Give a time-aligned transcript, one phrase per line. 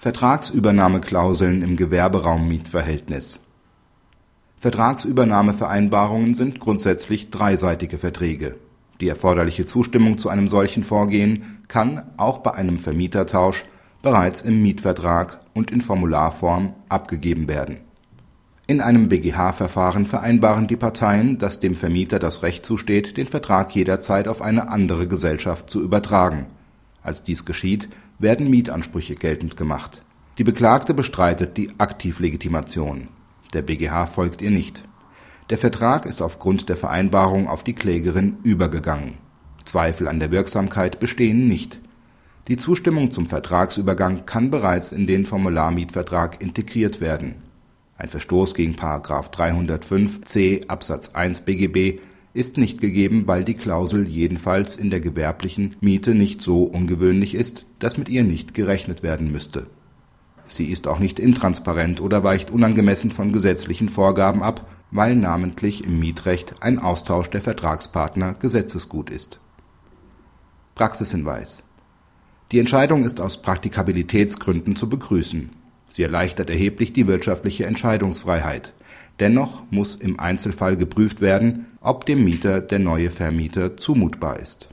[0.00, 3.40] Vertragsübernahmeklauseln im Gewerberaummietverhältnis
[4.58, 8.54] Vertragsübernahmevereinbarungen sind grundsätzlich dreiseitige Verträge.
[9.00, 13.64] Die erforderliche Zustimmung zu einem solchen Vorgehen kann, auch bei einem Vermietertausch,
[14.00, 17.80] bereits im Mietvertrag und in Formularform abgegeben werden.
[18.68, 24.28] In einem BGH-Verfahren vereinbaren die Parteien, dass dem Vermieter das Recht zusteht, den Vertrag jederzeit
[24.28, 26.46] auf eine andere Gesellschaft zu übertragen.
[27.02, 27.88] Als dies geschieht
[28.18, 30.02] werden Mietansprüche geltend gemacht.
[30.38, 33.08] Die Beklagte bestreitet die Aktivlegitimation.
[33.52, 34.84] Der BGH folgt ihr nicht.
[35.50, 39.14] Der Vertrag ist aufgrund der Vereinbarung auf die Klägerin übergegangen.
[39.64, 41.80] Zweifel an der Wirksamkeit bestehen nicht.
[42.48, 47.36] Die Zustimmung zum Vertragsübergang kann bereits in den Formularmietvertrag integriert werden.
[47.96, 48.74] Ein Verstoß gegen§
[49.30, 52.00] 305 c Absatz 1 BGB
[52.38, 57.66] ist nicht gegeben, weil die Klausel jedenfalls in der gewerblichen Miete nicht so ungewöhnlich ist,
[57.80, 59.66] dass mit ihr nicht gerechnet werden müsste.
[60.46, 65.98] Sie ist auch nicht intransparent oder weicht unangemessen von gesetzlichen Vorgaben ab, weil namentlich im
[65.98, 69.40] Mietrecht ein Austausch der Vertragspartner Gesetzesgut ist.
[70.74, 71.62] Praxishinweis
[72.52, 75.50] Die Entscheidung ist aus Praktikabilitätsgründen zu begrüßen.
[75.90, 78.72] Sie erleichtert erheblich die wirtschaftliche Entscheidungsfreiheit
[79.20, 84.68] Dennoch muss im Einzelfall geprüft werden, ob dem Mieter der neue Vermieter zumutbar ist